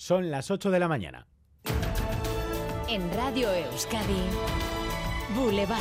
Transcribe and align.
Son 0.00 0.30
las 0.30 0.50
8 0.50 0.70
de 0.70 0.78
la 0.78 0.88
mañana. 0.88 1.26
En 2.88 3.12
Radio 3.12 3.52
Euskadi, 3.52 4.22
Boulevard. 5.36 5.78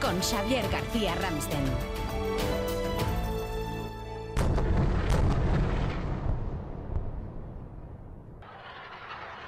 Con 0.00 0.20
Xavier 0.20 0.64
García 0.70 1.16
Ramsten. 1.16 1.64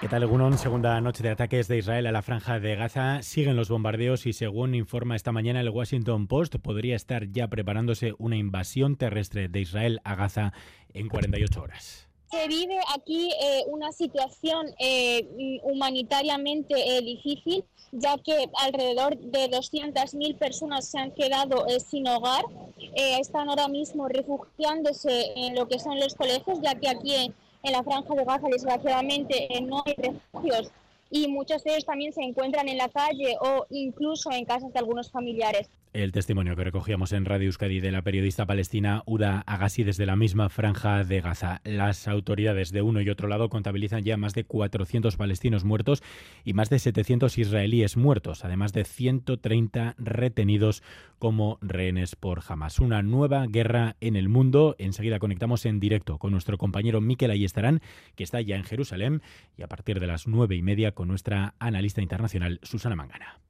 ¿Qué 0.01 0.09
tal, 0.09 0.25
Egunon? 0.25 0.59
Segunda 0.59 1.01
noche 1.01 1.23
de 1.23 1.31
ataques 1.31 1.69
de 1.69 1.79
Israel 1.79 2.09
a 2.09 2.13
la 2.13 2.23
franja 2.23 2.59
de 2.59 2.75
Gaza. 2.75 3.23
Siguen 3.23 3.55
los 3.55 3.69
bombardeos 3.69 4.27
y, 4.27 4.33
según 4.33 4.75
informa 4.75 5.15
esta 5.15 5.31
mañana 5.31 5.61
el 5.61 5.71
Washington 5.71 6.27
Post, 6.27 6.57
podría 6.57 6.97
estar 6.97 7.29
ya 7.31 7.47
preparándose 7.47 8.15
una 8.19 8.35
invasión 8.35 8.97
terrestre 8.97 9.47
de 9.47 9.61
Israel 9.61 10.01
a 10.03 10.17
Gaza 10.17 10.53
en 10.93 11.09
48 11.09 11.63
horas. 11.63 12.12
Se 12.33 12.49
vive 12.49 12.79
aquí 12.95 13.31
eh, 13.31 13.65
una 13.67 13.93
situación 13.93 14.75
eh, 14.79 15.61
humanitariamente 15.65 16.75
eh, 16.97 17.03
difícil, 17.03 17.63
ya 17.91 18.17
que 18.17 18.49
alrededor 18.65 19.19
de 19.19 19.51
200.000 19.51 20.39
personas 20.39 20.89
se 20.89 20.99
han 20.99 21.11
quedado 21.11 21.67
sin 21.79 22.09
hogar. 22.09 22.47
están 22.95 23.51
ahora 23.51 23.69
mismo 23.69 24.09
refugiándose 24.09 25.33
en 25.37 25.55
lo 25.55 25.69
que 25.69 25.79
son 25.79 26.01
los 26.01 26.15
colegios, 26.15 26.59
ya 26.63 26.75
que 26.75 26.89
aquí 26.89 27.15
en 27.15 27.35
en 27.63 27.73
la 27.73 27.83
franja 27.83 28.15
de 28.15 28.25
Gaza, 28.25 28.49
desgraciadamente, 28.51 29.49
no 29.63 29.83
hay 29.87 29.95
refugios 29.95 30.73
y 31.13 31.29
muchos 31.29 31.63
de 31.63 31.73
ellos 31.73 31.85
también 31.85 32.13
se 32.15 32.23
encuentran 32.23 32.69
en 32.69 32.79
la 32.79 32.89
calle 32.89 33.37
o 33.41 33.67
incluso 33.69 34.33
en 34.33 34.47
casas 34.47 34.73
de 34.73 34.79
algunos 34.79 35.11
familiares. 35.11 35.69
El 35.93 36.11
testimonio 36.11 36.57
que 36.57 36.65
recogíamos 36.65 37.13
en 37.13 37.27
Radio 37.27 37.49
Euskadi 37.49 37.81
de 37.81 37.93
la 37.93 38.01
periodista 38.01 38.47
palestina 38.47 39.03
Uda 39.05 39.43
Agassi 39.47 39.85
desde 39.85 40.07
la 40.07 40.17
misma 40.17 40.49
franja 40.49 41.05
de 41.05 41.21
Gaza. 41.21 41.61
Las 41.65 42.09
autoridades 42.09 42.73
de 42.73 42.81
uno 42.81 43.03
y 43.03 43.11
otro 43.11 43.29
lado 43.29 43.51
contabilizan 43.51 44.03
ya 44.03 44.17
más 44.17 44.33
de 44.33 44.45
400 44.45 45.19
palestinos 45.19 45.65
muertos 45.65 46.03
y 46.45 46.55
más 46.55 46.71
de 46.71 46.79
700 46.79 47.37
israelíes 47.37 47.99
muertos, 47.99 48.43
además 48.43 48.73
de 48.73 48.85
130 48.85 49.97
retenidos 49.99 50.83
como 51.19 51.59
rehenes 51.61 52.17
por 52.17 52.41
Hamas. 52.49 52.79
Una 52.79 53.03
nueva 53.03 53.47
guerra 53.47 53.97
en 54.01 54.17
el 54.17 54.31
mundo. 54.31 54.75
Enseguida 54.79 55.19
conectamos 55.19 55.67
en 55.67 55.79
directo 55.79 56.17
con 56.17 56.33
nuestro 56.33 56.57
compañero 56.57 57.03
Miquel 57.03 57.31
Ayestarán, 57.31 57.83
que 58.17 58.25
está 58.25 58.41
ya 58.41 58.57
en 58.57 58.65
Jerusalén, 58.65 59.21
y 59.59 59.63
a 59.63 59.69
partir 59.69 60.01
de 60.01 60.07
las 60.07 60.27
nueve 60.27 60.57
y 60.57 60.63
media 60.63 60.93
con 61.03 61.09
nuestra 61.09 61.55
analista 61.59 62.01
internacional 62.01 62.61
Susana 62.63 62.95
Mangana. 62.95 63.41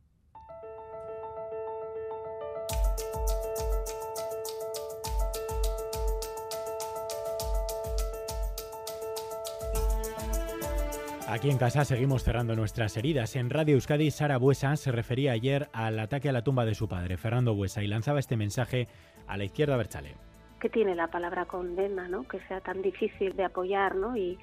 Aquí 11.29 11.51
en 11.51 11.59
casa 11.59 11.85
seguimos 11.85 12.25
cerrando 12.25 12.57
nuestras 12.57 12.97
heridas. 12.97 13.37
En 13.37 13.51
Radio 13.51 13.75
Euskadi, 13.75 14.11
Sara 14.11 14.39
Buesa 14.39 14.75
se 14.77 14.91
refería 14.91 15.33
ayer 15.33 15.69
al 15.75 15.99
ataque 15.99 16.31
a 16.31 16.33
la 16.33 16.43
tumba 16.43 16.65
de 16.65 16.75
su 16.75 16.89
padre, 16.89 17.19
Fernando 17.19 17.55
Buesa, 17.55 17.83
y 17.83 17.87
lanzaba 17.87 18.19
este 18.19 18.39
mensaje 18.39 18.89
a 19.27 19.37
la 19.37 19.45
izquierda 19.45 19.77
Berchale. 19.77 20.15
¿Qué 20.59 20.71
tiene 20.71 20.95
la 20.95 21.09
palabra 21.09 21.45
condena, 21.45 22.09
¿no? 22.09 22.27
que 22.27 22.41
sea 22.49 22.63
tan 22.63 22.81
difícil 22.81 23.37
de 23.37 23.45
apoyar? 23.45 23.95
¿no? 23.95 24.17
Y, 24.17 24.39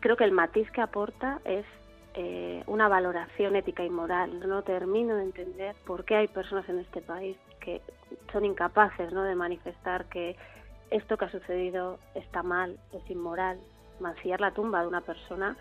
creo 0.00 0.18
que 0.18 0.24
el 0.24 0.32
matiz 0.32 0.70
que 0.72 0.82
aporta 0.82 1.40
es 1.46 1.64
eh, 2.14 2.62
una 2.66 2.88
valoración 2.88 3.56
ética 3.56 3.84
y 3.84 3.90
moral. 3.90 4.46
No 4.48 4.62
termino 4.62 5.16
de 5.16 5.24
entender 5.24 5.74
por 5.86 6.04
qué 6.04 6.16
hay 6.16 6.28
personas 6.28 6.68
en 6.68 6.78
este 6.78 7.00
país 7.00 7.36
que 7.60 7.80
son 8.32 8.44
incapaces 8.44 9.12
¿no? 9.12 9.22
de 9.22 9.34
manifestar 9.34 10.06
que 10.06 10.36
esto 10.90 11.16
que 11.16 11.24
ha 11.24 11.30
sucedido 11.30 11.98
está 12.14 12.42
mal, 12.42 12.78
es 12.92 13.10
inmoral. 13.10 13.58
Mancillar 14.00 14.40
la 14.40 14.52
tumba 14.52 14.82
de 14.82 14.88
una 14.88 15.00
persona 15.00 15.56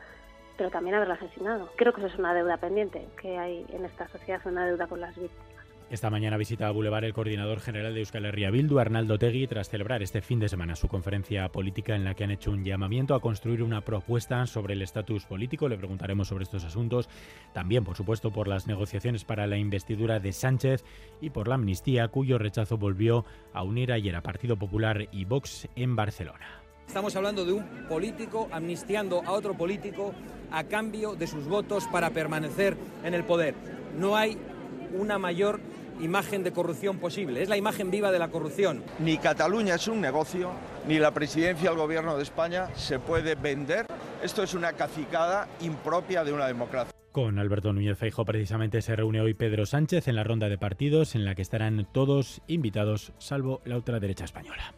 pero 0.58 0.70
también 0.70 0.96
haberla 0.96 1.16
asesinado. 1.16 1.70
Creo 1.76 1.94
que 1.94 2.02
eso 2.02 2.14
es 2.14 2.20
una 2.20 2.34
deuda 2.34 2.58
pendiente 2.58 3.08
que 3.20 3.38
hay 3.38 3.66
en 3.70 3.86
esta 3.86 4.08
sociedad, 4.10 4.42
una 4.46 4.66
deuda 4.66 4.88
con 4.88 5.02
las 5.02 5.16
víctimas. 5.16 5.53
Esta 5.94 6.10
mañana 6.10 6.38
visita 6.38 6.66
a 6.66 6.72
Boulevard 6.72 7.04
el 7.04 7.14
coordinador 7.14 7.60
general 7.60 7.94
de 7.94 8.00
Euskal 8.00 8.26
Herria 8.26 8.50
Bildu, 8.50 8.80
Arnaldo 8.80 9.20
Tegui, 9.20 9.46
tras 9.46 9.70
celebrar 9.70 10.02
este 10.02 10.24
fin 10.24 10.40
de 10.40 10.50
semana 10.50 10.76
su 10.76 10.88
conferencia 10.88 11.48
política 11.50 11.96
en 11.96 12.04
la 12.04 12.16
que 12.16 12.24
han 12.24 12.32
hecho 12.32 12.50
un 12.50 12.66
llamamiento 12.66 13.14
a 13.14 13.22
construir 13.22 13.62
una 13.62 13.82
propuesta 13.82 14.48
sobre 14.48 14.74
el 14.74 14.82
estatus 14.82 15.28
político. 15.28 15.70
Le 15.70 15.78
preguntaremos 15.78 16.30
sobre 16.30 16.46
estos 16.46 16.64
asuntos. 16.64 17.10
También, 17.54 17.84
por 17.84 17.96
supuesto, 17.96 18.32
por 18.32 18.48
las 18.48 18.66
negociaciones 18.66 19.24
para 19.24 19.46
la 19.46 19.58
investidura 19.58 20.20
de 20.20 20.34
Sánchez 20.34 20.84
y 21.22 21.30
por 21.30 21.48
la 21.48 21.56
amnistía, 21.56 22.08
cuyo 22.08 22.40
rechazo 22.40 22.80
volvió 22.80 23.24
a 23.54 23.62
unir 23.62 23.92
ayer 23.92 24.16
a 24.16 24.24
Partido 24.24 24.58
Popular 24.58 25.08
y 25.12 25.26
Vox 25.26 25.68
en 25.76 25.96
Barcelona. 25.96 26.64
Estamos 26.88 27.16
hablando 27.16 27.46
de 27.46 27.54
un 27.54 27.66
político 27.88 28.50
amnistiando 28.52 29.22
a 29.24 29.32
otro 29.34 29.54
político 29.54 30.12
a 30.50 30.64
cambio 30.64 31.14
de 31.14 31.28
sus 31.28 31.48
votos 31.48 31.86
para 31.92 32.10
permanecer 32.10 32.76
en 33.04 33.14
el 33.14 33.24
poder. 33.26 33.54
No 34.00 34.18
hay 34.18 34.40
una 34.96 35.20
mayor 35.20 35.60
imagen 36.02 36.44
de 36.44 36.52
corrupción 36.52 36.98
posible. 36.98 37.42
Es 37.42 37.50
la 37.50 37.58
imagen 37.58 37.92
viva 37.92 38.12
de 38.12 38.20
la 38.20 38.30
corrupción. 38.30 38.84
Ni 39.00 39.18
Cataluña 39.18 39.76
es 39.76 39.88
un 39.88 40.02
negocio, 40.02 40.52
ni 40.88 41.00
la 41.00 41.12
presidencia 41.12 41.70
del 41.70 41.80
gobierno 41.80 42.18
de 42.18 42.24
España 42.24 42.70
se 42.76 43.00
puede 43.00 43.36
vender. 43.36 43.86
Esto 44.24 44.44
es 44.44 44.54
una 44.54 44.74
cacicada 44.74 45.48
impropia 45.62 46.24
de 46.24 46.34
una 46.34 46.48
democracia. 46.48 46.94
Con 47.12 47.38
Alberto 47.38 47.74
Núñez 47.74 47.98
Feijo 47.98 48.26
precisamente 48.26 48.82
se 48.82 48.96
reúne 48.96 49.22
hoy 49.22 49.36
Pedro 49.36 49.68
Sánchez 49.68 50.08
en 50.08 50.16
la 50.16 50.24
ronda 50.24 50.50
de 50.50 50.58
partidos 50.58 51.14
en 51.14 51.26
la 51.26 51.36
que 51.36 51.44
estarán 51.44 51.88
todos 51.92 52.42
invitados, 52.48 53.14
salvo 53.20 53.62
la 53.66 53.76
ultraderecha 53.76 54.26
española. 54.26 54.74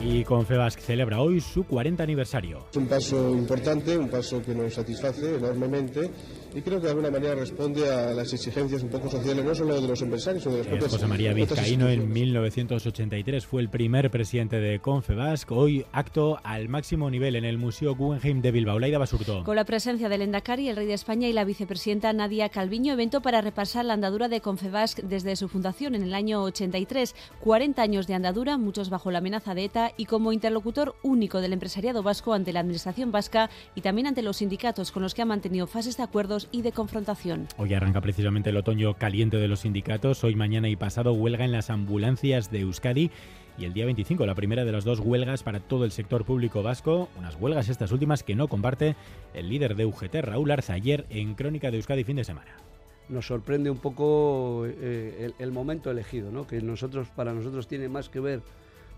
Y 0.00 0.22
Confebas 0.22 0.76
celebra 0.76 1.20
hoy 1.20 1.40
su 1.40 1.64
40 1.64 2.02
aniversario. 2.02 2.66
Es 2.70 2.76
un 2.76 2.86
paso 2.86 3.30
importante, 3.30 3.98
un 3.98 4.08
paso 4.08 4.40
que 4.42 4.54
nos 4.54 4.74
satisface 4.74 5.36
enormemente 5.36 6.10
y 6.54 6.62
creo 6.62 6.78
que 6.80 6.84
de 6.84 6.90
alguna 6.90 7.10
manera 7.10 7.34
responde 7.34 7.88
a 7.88 8.12
las 8.12 8.32
exigencias 8.32 8.82
un 8.82 8.88
poco 8.88 9.10
sociales, 9.10 9.44
no 9.44 9.54
solo 9.54 9.80
de 9.80 9.88
los 9.88 10.00
empresarios, 10.02 10.42
sino 10.42 10.54
de 10.54 10.60
las 10.60 10.68
propias 10.68 10.92
José 10.92 11.06
María 11.06 11.32
Vizcaíno 11.32 11.88
en 11.88 12.10
1983 12.10 13.46
fue 13.46 13.62
el 13.62 13.68
primer 13.68 14.10
presidente 14.10 14.56
de 14.60 14.80
Confebasc. 14.80 15.50
Hoy 15.52 15.84
acto 15.92 16.38
al 16.42 16.68
máximo 16.68 17.10
nivel 17.10 17.36
en 17.36 17.44
el 17.44 17.58
Museo 17.58 17.94
Guggenheim 17.94 18.40
de 18.40 18.50
Bilbao. 18.50 18.78
Laida 18.78 18.98
Basurto. 18.98 19.44
Con 19.44 19.56
la 19.56 19.64
presencia 19.64 20.08
del 20.08 20.22
Endacari, 20.22 20.68
el 20.68 20.76
rey 20.76 20.86
de 20.86 20.94
España 20.94 21.28
y 21.28 21.32
la 21.32 21.44
vicepresidenta 21.44 22.12
Nadia 22.12 22.48
Calviño, 22.48 22.92
evento 22.92 23.20
para 23.20 23.40
repasar 23.40 23.84
la 23.84 23.94
andadura 23.94 24.28
de 24.28 24.40
Confebasc 24.40 25.00
desde 25.00 25.36
su 25.36 25.48
fundación 25.48 25.94
en 25.94 26.02
el 26.02 26.14
año 26.14 26.42
83. 26.42 27.14
40 27.40 27.82
años 27.82 28.06
de 28.06 28.14
andadura, 28.14 28.56
muchos 28.58 28.90
bajo 28.90 29.10
la 29.10 29.18
amenaza 29.18 29.54
de 29.54 29.64
ETA 29.64 29.92
y 29.96 30.06
como 30.06 30.32
interlocutor 30.32 30.94
único 31.02 31.40
del 31.40 31.52
empresariado 31.52 32.02
vasco 32.02 32.32
ante 32.32 32.52
la 32.52 32.60
administración 32.60 33.12
vasca 33.12 33.50
y 33.74 33.80
también 33.80 34.06
ante 34.06 34.22
los 34.22 34.38
sindicatos 34.38 34.92
con 34.92 35.02
los 35.02 35.14
que 35.14 35.22
ha 35.22 35.26
mantenido 35.26 35.66
fases 35.66 35.96
de 35.96 36.02
acuerdos 36.02 36.37
y 36.52 36.62
de 36.62 36.70
confrontación. 36.70 37.48
Hoy 37.56 37.74
arranca 37.74 38.00
precisamente 38.00 38.50
el 38.50 38.56
otoño 38.58 38.94
caliente 38.94 39.38
de 39.38 39.48
los 39.48 39.60
sindicatos. 39.60 40.22
Hoy, 40.22 40.36
mañana 40.36 40.68
y 40.68 40.76
pasado 40.76 41.12
huelga 41.12 41.44
en 41.44 41.52
las 41.52 41.70
ambulancias 41.70 42.50
de 42.50 42.60
Euskadi 42.60 43.10
y 43.58 43.64
el 43.64 43.72
día 43.72 43.86
25 43.86 44.24
la 44.24 44.36
primera 44.36 44.64
de 44.64 44.70
las 44.70 44.84
dos 44.84 45.00
huelgas 45.00 45.42
para 45.42 45.58
todo 45.60 45.84
el 45.84 45.90
sector 45.90 46.24
público 46.24 46.62
vasco, 46.62 47.08
unas 47.18 47.34
huelgas 47.34 47.68
estas 47.68 47.90
últimas 47.90 48.22
que 48.22 48.36
no 48.36 48.46
comparte 48.46 48.94
el 49.34 49.48
líder 49.48 49.74
de 49.74 49.84
UGT, 49.84 50.14
Raúl 50.22 50.50
Arza, 50.50 50.74
ayer 50.74 51.06
en 51.10 51.34
Crónica 51.34 51.70
de 51.70 51.78
Euskadi 51.78 52.04
fin 52.04 52.16
de 52.16 52.24
semana. 52.24 52.52
Nos 53.08 53.26
sorprende 53.26 53.70
un 53.70 53.78
poco 53.78 54.64
eh, 54.66 55.32
el, 55.38 55.50
momento 55.50 55.90
elegido, 55.90 56.30
¿no? 56.30 56.46
que 56.46 56.60
nosotros, 56.60 57.08
para 57.08 57.32
nosotros 57.32 57.66
tiene 57.66 57.88
más 57.88 58.08
que 58.08 58.20
ver 58.20 58.42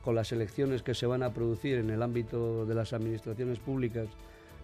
con 0.03 0.15
las 0.15 0.33
elecciones 0.33 0.83
que 0.83 0.95
se 0.95 1.07
van 1.07 1.23
a 1.23 1.33
producir 1.33 1.79
en 1.79 1.91
el 1.91 2.03
ámbito 2.03 2.67
de 2.67 2.75
las 2.75 2.93
administraciones 2.93 3.61
públicas 3.61 4.09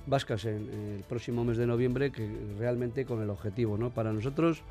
vascas 0.07 0.45
en, 0.45 0.69
el 0.97 1.05
próximo 1.09 1.45
mes 1.45 1.57
de 1.57 1.67
noviembre 1.67 2.11
que 2.11 2.29
realmente 2.59 3.05
con 3.05 3.23
el 3.23 3.31
objetivo. 3.31 3.77
¿no? 3.77 3.91
Para 3.91 4.13
nosotros 4.13 4.63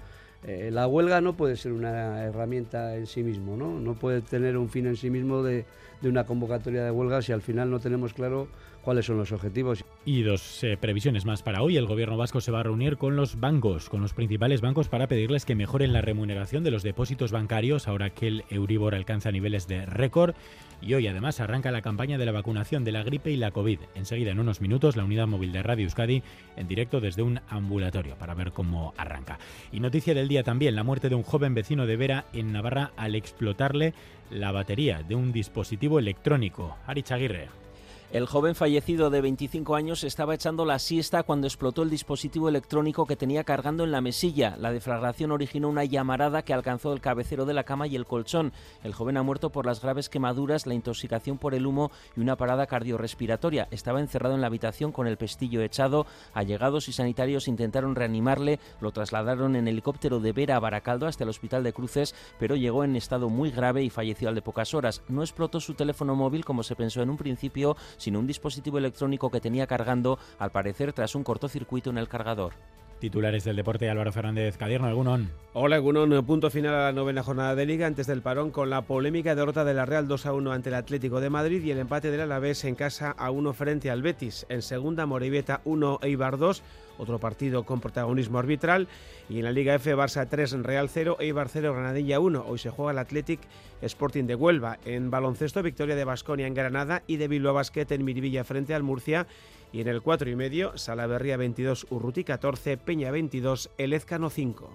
eh, 0.44 0.70
la 0.72 0.88
huelga 0.88 1.22
no 1.22 1.34
puede 1.34 1.56
ser 1.58 1.72
una 1.72 2.24
herramienta 2.24 2.96
en 2.96 3.08
sí 3.08 3.24
mismo, 3.24 3.58
no, 3.58 3.80
no 3.80 3.96
puede 3.96 4.22
tener 4.22 4.58
un 4.58 4.70
fin 4.70 4.86
en 4.86 4.96
sí 4.96 5.10
mismo 5.10 5.44
de, 5.44 5.66
de 6.02 6.10
una 6.10 6.26
convocatoria 6.26 6.84
de 6.84 6.92
huelga 6.92 7.22
si 7.22 7.32
al 7.32 7.42
final 7.42 7.72
no 7.72 7.80
tenemos 7.80 8.14
claro 8.14 8.48
cuáles 8.86 9.08
son 9.08 9.18
los 9.18 9.32
objetivos. 9.32 9.84
Y 10.06 10.22
dos 10.22 10.64
eh, 10.64 10.78
previsiones 10.80 11.26
más 11.26 11.42
para 11.42 11.64
hoy. 11.64 11.76
El 11.76 11.88
gobierno 11.88 12.16
vasco 12.16 12.40
se 12.40 12.52
va 12.52 12.62
a 12.62 12.64
reunir 12.64 12.98
con 12.98 13.16
los 13.16 13.40
bancos, 13.40 13.90
con 13.90 14.02
los 14.02 14.14
principales 14.14 14.62
bancos, 14.62 14.88
para 14.88 15.08
pedirles 15.08 15.44
que 15.44 15.56
mejoren 15.56 15.92
la 15.92 16.02
remuneración 16.02 16.64
de 16.64 16.72
los 16.72 16.84
depósitos 16.84 17.32
bancarios 17.32 17.88
ahora 17.88 18.12
que 18.12 18.28
el 18.28 18.44
Euribor 18.50 18.96
alcanza 18.96 19.32
niveles 19.32 19.68
de 19.68 19.86
récord. 19.88 20.36
Y 20.82 20.94
hoy 20.94 21.08
además 21.08 21.40
arranca 21.40 21.72
la 21.72 21.82
campaña 21.82 22.20
de 22.20 22.26
la 22.26 22.32
vacunación 22.32 22.84
de 22.84 22.92
la 22.92 23.02
gripe 23.02 23.32
y 23.32 23.38
la 23.38 23.52
COVID. 23.52 23.80
Enseguida, 23.96 24.32
en 24.32 24.40
unos 24.40 24.62
minutos, 24.62 24.96
la 24.96 25.04
unidad 25.04 25.26
móvil 25.26 25.52
de 25.52 25.64
Radio 25.64 25.86
Euskadi 25.86 26.22
en 26.56 26.68
directo 26.68 27.02
desde 27.02 27.24
un 27.24 27.42
ambulatorio 27.50 28.16
para 28.18 28.36
ver 28.36 28.52
cómo 28.52 28.94
arranca. 28.98 29.40
Y 29.72 29.80
noticia 29.80 30.14
del 30.14 30.28
día 30.28 30.44
también, 30.44 30.76
la 30.76 30.84
muerte 30.84 31.10
de 31.10 31.16
un 31.16 31.24
joven 31.24 31.56
vecino 31.56 31.88
de 31.88 31.98
Vera 31.98 32.26
en 32.34 32.54
Navarra 32.54 32.92
al 32.98 33.16
explotarle 33.16 33.96
la 34.30 34.52
batería 34.52 35.02
de 35.02 35.16
un 35.16 35.32
dispositivo 35.32 35.98
electrónico. 35.98 36.78
Ari 36.86 37.02
Chaguirre. 37.02 37.65
El 38.12 38.28
joven 38.28 38.54
fallecido 38.56 39.10
de 39.10 39.20
25 39.20 39.76
años 39.76 40.04
estaba 40.04 40.36
echando 40.36 40.64
la 40.64 40.78
siesta 40.78 41.24
cuando 41.24 41.48
explotó 41.48 41.82
el 41.82 41.90
dispositivo 41.90 42.48
electrónico 42.48 43.08
que 43.08 43.16
tenía 43.16 43.44
cargando 43.44 43.84
en 43.84 43.92
la 43.92 44.00
mesilla. 44.00 44.56
La 44.58 44.72
deflagración 44.72 45.32
originó 45.32 45.70
una 45.70 45.84
llamarada 45.84 46.44
que 46.44 46.54
alcanzó 46.54 46.94
el 46.94 47.02
cabecero 47.02 47.46
de 47.46 47.56
la 47.56 47.64
cama 47.64 47.88
y 47.88 47.96
el 47.96 48.06
colchón. 48.06 48.54
El 48.84 48.94
joven 48.94 49.18
ha 49.18 49.24
muerto 49.24 49.50
por 49.50 49.66
las 49.66 49.82
graves 49.82 50.08
quemaduras, 50.08 50.68
la 50.68 50.76
intoxicación 50.76 51.40
por 51.40 51.56
el 51.56 51.66
humo 51.66 51.92
y 52.16 52.22
una 52.22 52.38
parada 52.38 52.68
cardiorrespiratoria. 52.68 53.68
Estaba 53.72 54.00
encerrado 54.00 54.36
en 54.36 54.42
la 54.42 54.48
habitación 54.48 54.92
con 54.92 55.08
el 55.08 55.18
pestillo 55.18 55.62
echado. 55.62 56.06
Allegados 56.34 56.88
y 56.88 56.94
sanitarios 56.94 57.48
intentaron 57.48 57.96
reanimarle, 57.96 58.60
lo 58.82 58.92
trasladaron 58.92 59.56
en 59.56 59.68
helicóptero 59.68 60.20
de 60.20 60.32
Vera 60.32 60.58
a 60.58 60.60
Baracaldo 60.60 61.08
hasta 61.08 61.24
el 61.24 61.32
hospital 61.32 61.64
de 61.64 61.74
Cruces, 61.74 62.14
pero 62.40 62.56
llegó 62.56 62.84
en 62.84 62.96
estado 62.96 63.30
muy 63.30 63.50
grave 63.50 63.84
y 63.84 63.90
falleció 63.90 64.30
al 64.30 64.36
de 64.36 64.44
pocas 64.44 64.74
horas. 64.76 65.02
No 65.10 65.22
explotó 65.22 65.60
su 65.60 65.74
teléfono 65.74 66.16
móvil 66.16 66.46
como 66.46 66.64
se 66.64 66.76
pensó 66.76 67.02
en 67.02 67.10
un 67.10 67.18
principio, 67.18 67.76
sino 67.98 68.20
un 68.20 68.28
dispositivo 68.28 68.78
electrónico 68.78 69.30
que 69.32 69.42
tenía 69.42 69.68
cargando, 69.68 70.20
al 70.40 70.52
parecer 70.52 70.94
tras 70.94 71.16
un 71.16 71.24
cortocircuito 71.24 71.90
en 71.90 71.98
el 71.98 72.08
cargador. 72.08 72.54
Titulares 73.00 73.44
del 73.44 73.58
deporte, 73.58 73.90
Álvaro 73.90 74.12
Fernández 74.12 74.58
Cadierno, 74.58 74.88
¿algún 74.88 75.30
Hola, 75.54 75.78
Gunón. 75.80 76.26
Punto 76.26 76.50
final 76.50 76.74
a 76.74 76.86
la 76.86 76.92
novena 76.94 77.24
jornada 77.24 77.54
de 77.54 77.66
Liga 77.66 77.88
antes 77.88 78.08
del 78.08 78.22
parón 78.22 78.52
con 78.52 78.70
la 78.70 78.84
polémica 78.84 79.36
derrota 79.36 79.66
de 79.66 79.74
la 79.74 79.86
Real 79.86 80.08
2 80.08 80.26
a 80.26 80.34
1 80.34 80.52
ante 80.54 80.70
el 80.70 80.76
Atlético 80.76 81.20
de 81.20 81.30
Madrid 81.30 81.62
y 81.64 81.72
el 81.72 81.80
empate 81.80 82.10
del 82.10 82.22
Alavés 82.22 82.64
en 82.64 82.76
casa 82.76 83.12
a 83.12 83.32
1 83.32 83.54
frente 83.54 83.92
al 83.92 84.02
Betis. 84.02 84.46
En 84.48 84.62
segunda, 84.62 85.06
Morevieta 85.06 85.62
1, 85.66 86.00
Eibar 86.04 86.38
2 86.38 86.64
otro 86.98 87.20
partido 87.20 87.64
con 87.64 87.80
protagonismo 87.80 88.40
arbitral. 88.40 88.88
Y 89.30 89.40
en 89.40 89.46
la 89.46 89.52
Liga 89.52 89.76
F, 89.76 89.96
Barça 89.96 90.28
3, 90.30 90.64
Real 90.64 90.90
0, 90.90 91.18
Eibar 91.20 91.50
0, 91.50 91.74
Granadilla 91.74 92.20
1. 92.20 92.46
Hoy 92.48 92.60
se 92.60 92.70
juega 92.70 92.92
el 92.92 93.00
Athletic 93.00 93.40
Sporting 93.82 94.26
de 94.26 94.36
Huelva. 94.36 94.80
En 94.86 95.10
baloncesto, 95.10 95.62
victoria 95.62 95.96
de 95.96 96.06
Basconia 96.06 96.48
en 96.48 96.54
Granada 96.54 97.04
y 97.08 97.18
de 97.18 97.28
Bilbao 97.28 97.54
Basket 97.54 97.88
en 97.90 98.06
Miribilla 98.06 98.44
frente 98.44 98.74
al 98.74 98.84
Murcia. 98.84 99.28
Y 99.72 99.82
en 99.82 99.88
el 99.88 100.02
4 100.02 100.30
y 100.30 100.36
medio, 100.36 100.78
Salaverría 100.78 101.38
22, 101.38 101.88
Urruti 101.90 102.24
14, 102.24 102.78
Peña 102.78 103.12
22, 103.12 103.72
Elezcano 103.78 104.30
5. 104.30 104.70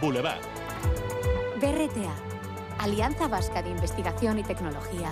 Boulevard. 0.00 0.40
BRTA, 1.60 2.14
Alianza 2.78 3.28
Vasca 3.28 3.62
de 3.62 3.70
Investigación 3.70 4.38
y 4.38 4.42
Tecnología 4.42 5.10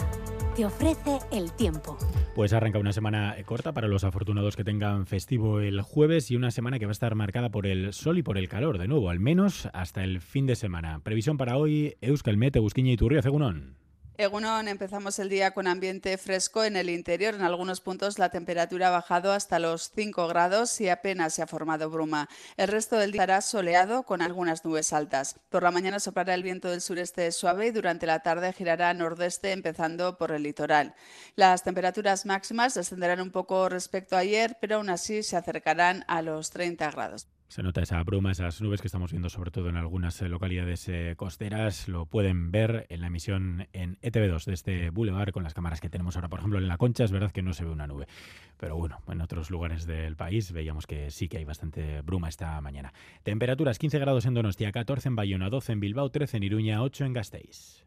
te 0.55 0.67
ofrece 0.67 1.19
el 1.31 1.53
tiempo. 1.53 1.97
Pues 2.34 2.55
arranca 2.55 2.79
una 2.79 2.94
semana 2.94 3.37
corta 3.44 3.75
para 3.75 3.88
los 3.88 4.05
afortunados 4.05 4.56
que 4.56 4.64
tengan 4.64 5.05
festivo 5.05 5.61
el 5.61 5.82
jueves 5.82 6.31
y 6.31 6.37
una 6.37 6.50
semana 6.50 6.79
que 6.79 6.87
va 6.87 6.90
a 6.90 6.93
estar 6.93 7.14
marcada 7.14 7.50
por 7.50 7.67
el 7.67 7.93
sol 7.93 8.17
y 8.17 8.23
por 8.23 8.38
el 8.38 8.49
calor, 8.49 8.79
de 8.79 8.88
nuevo, 8.88 9.11
al 9.11 9.20
menos 9.20 9.69
hasta 9.75 10.02
el 10.02 10.23
fin 10.23 10.46
de 10.46 10.56
semana. 10.56 11.00
Previsión 11.00 11.37
para 11.37 11.58
hoy, 11.58 11.96
Euskalmet, 12.00 12.56
Busquiña 12.58 12.90
y 12.90 12.96
Turrio, 12.96 13.20
Cegunón. 13.20 13.76
Egunon, 14.19 14.69
empezamos 14.69 15.19
el 15.19 15.31
día 15.31 15.53
con 15.53 15.67
ambiente 15.67 16.19
fresco 16.19 16.64
en 16.64 16.76
el 16.76 16.91
interior. 16.91 17.35
En 17.35 17.41
algunos 17.41 17.81
puntos 17.81 18.19
la 18.19 18.29
temperatura 18.29 18.88
ha 18.88 18.91
bajado 18.91 19.32
hasta 19.32 19.59
los 19.59 19.91
5 19.94 20.29
grados 20.29 20.79
y 20.82 20.91
apenas 20.91 21.32
se 21.32 21.41
ha 21.41 21.47
formado 21.47 21.88
bruma. 21.88 22.29
El 22.59 22.69
resto 22.69 22.99
del 22.99 23.12
día 23.12 23.23
estará 23.23 23.41
soleado 23.41 24.03
con 24.03 24.20
algunas 24.20 24.67
nubes 24.67 24.93
altas. 24.93 25.37
Por 25.49 25.62
la 25.62 25.70
mañana 25.70 25.99
soplará 25.99 26.35
el 26.35 26.43
viento 26.43 26.69
del 26.69 26.82
sureste 26.82 27.32
suave 27.32 27.69
y 27.69 27.70
durante 27.70 28.06
la 28.06 28.20
tarde 28.20 28.53
girará 28.53 28.93
nordeste 28.93 29.53
empezando 29.53 30.19
por 30.19 30.31
el 30.31 30.43
litoral. 30.43 30.94
Las 31.35 31.64
temperaturas 31.64 32.26
máximas 32.26 32.75
descenderán 32.75 33.23
un 33.23 33.31
poco 33.31 33.70
respecto 33.70 34.14
a 34.14 34.20
ayer, 34.20 34.59
pero 34.61 34.76
aún 34.76 34.91
así 34.91 35.23
se 35.23 35.38
acercarán 35.38 36.05
a 36.06 36.20
los 36.20 36.50
30 36.50 36.91
grados. 36.91 37.29
Se 37.52 37.62
nota 37.62 37.82
esa 37.82 38.02
bruma, 38.02 38.32
esas 38.32 38.62
nubes 38.62 38.81
que 38.81 38.87
estamos 38.87 39.10
viendo 39.10 39.28
sobre 39.28 39.50
todo 39.50 39.69
en 39.69 39.76
algunas 39.76 40.22
eh, 40.22 40.28
localidades 40.31 40.88
eh, 40.88 41.12
costeras. 41.19 41.87
Lo 41.87 42.06
pueden 42.06 42.50
ver 42.50 42.87
en 42.88 43.02
la 43.02 43.08
emisión 43.08 43.69
en 43.75 43.99
ETV2 44.00 44.46
de 44.46 44.54
este 44.54 44.88
Boulevard 44.88 45.32
con 45.32 45.43
las 45.43 45.52
cámaras 45.52 45.78
que 45.78 45.90
tenemos 45.90 46.16
ahora. 46.16 46.31
Por 46.31 46.38
ejemplo, 46.38 46.58
en 46.58 46.66
la 46.66 46.78
Concha 46.78 47.04
es 47.04 47.12
verdad 47.12 47.31
que 47.31 47.43
no 47.43 47.52
se 47.52 47.66
ve 47.66 47.70
una 47.70 47.87
nube. 47.87 48.06
Pero 48.56 48.76
bueno, 48.76 49.00
en 49.06 49.20
otros 49.20 49.50
lugares 49.50 49.84
del 49.84 50.16
país 50.16 50.50
veíamos 50.50 50.87
que 50.87 51.10
sí 51.10 51.28
que 51.28 51.37
hay 51.37 51.44
bastante 51.44 52.00
bruma 52.00 52.31
esta 52.31 52.58
mañana. 52.62 52.94
Temperaturas 53.22 53.78
15 53.78 53.99
grados 53.99 54.25
en 54.25 54.32
Donostia, 54.32 54.72
14 54.72 55.08
en 55.08 55.16
Bayona, 55.16 55.50
12 55.50 55.72
en 55.72 55.81
Bilbao, 55.81 56.08
13 56.08 56.38
en 56.38 56.43
Iruña, 56.44 56.82
8 56.82 57.04
en 57.04 57.12
Gasteiz. 57.12 57.84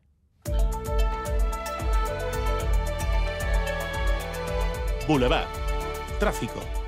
Boulevard. 5.07 5.47
Tráfico. 6.19 6.84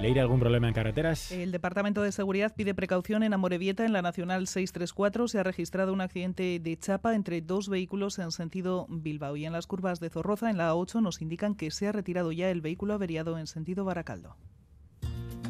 ¿Leire 0.00 0.20
algún 0.20 0.38
problema 0.38 0.68
en 0.68 0.74
carreteras? 0.74 1.32
El 1.32 1.50
Departamento 1.50 2.02
de 2.02 2.12
Seguridad 2.12 2.54
pide 2.54 2.72
precaución 2.72 3.24
en 3.24 3.34
Amorebieta, 3.34 3.84
en 3.84 3.92
la 3.92 4.00
Nacional 4.00 4.46
634. 4.46 5.26
Se 5.26 5.40
ha 5.40 5.42
registrado 5.42 5.92
un 5.92 6.00
accidente 6.00 6.60
de 6.60 6.78
chapa 6.78 7.16
entre 7.16 7.40
dos 7.40 7.68
vehículos 7.68 8.20
en 8.20 8.30
sentido 8.30 8.86
Bilbao. 8.88 9.36
Y 9.36 9.44
en 9.44 9.52
las 9.52 9.66
curvas 9.66 9.98
de 9.98 10.08
Zorroza, 10.08 10.50
en 10.50 10.56
la 10.56 10.72
A8, 10.72 11.02
nos 11.02 11.20
indican 11.20 11.56
que 11.56 11.72
se 11.72 11.88
ha 11.88 11.92
retirado 11.92 12.30
ya 12.30 12.48
el 12.48 12.60
vehículo 12.60 12.94
averiado 12.94 13.38
en 13.38 13.48
sentido 13.48 13.84
Baracaldo. 13.84 14.36